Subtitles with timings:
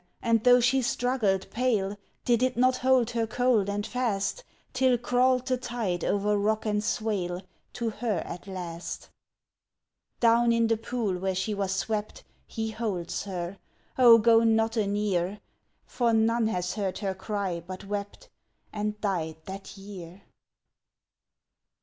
[0.23, 1.95] and tho' she struggled pale,
[2.25, 4.43] Did it not hold her cold and fast,
[4.73, 7.43] Till crawled the tide o'er rock and swale,
[7.73, 9.11] To her at last?
[10.19, 13.59] Down in the pool where she was swept He holds her
[13.95, 15.39] Oh, go not a near!
[15.85, 18.27] For none has heard her cry but wept
[18.73, 20.23] And died that year.